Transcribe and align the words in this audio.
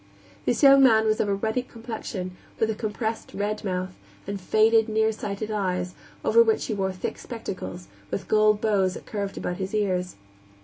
This 0.45 0.63
young 0.63 0.81
man 0.81 1.05
was 1.05 1.19
of 1.19 1.29
a 1.29 1.35
ruddy 1.35 1.61
complexion, 1.61 2.35
with 2.59 2.71
a 2.71 2.73
compressed, 2.73 3.35
red 3.35 3.63
mouth, 3.63 3.93
and 4.25 4.41
faded, 4.41 4.89
nearsighted 4.89 5.51
eyes, 5.51 5.93
over 6.25 6.41
which 6.41 6.65
he 6.65 6.73
wore 6.73 6.91
thick 6.91 7.19
spectacles, 7.19 7.87
with 8.09 8.27
gold 8.27 8.59
bows 8.59 8.95
that 8.95 9.05
curved 9.05 9.37
about 9.37 9.57
his 9.57 9.75
ears. 9.75 10.15